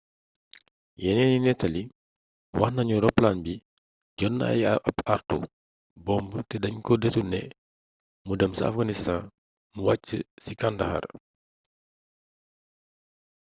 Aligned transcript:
yeneeni 1.03 1.37
nettali 1.41 1.81
wax 2.59 2.71
nañu 2.75 2.95
roplaan 3.03 3.37
bi 3.45 3.53
jot 4.17 4.33
na 4.39 4.45
ab 4.87 4.97
àartu 5.11 5.37
bomb 6.05 6.29
te 6.49 6.55
dañ 6.63 6.75
ko 6.85 6.93
deturné 7.01 7.41
mu 8.25 8.33
dem 8.39 8.51
ca 8.57 8.63
afganistan 8.69 9.19
mu 9.73 9.81
wàcc 9.87 10.07
ci 10.43 10.53
kandahar 10.59 11.03